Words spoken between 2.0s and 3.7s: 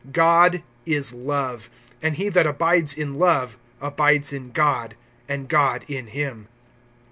and he that abides in love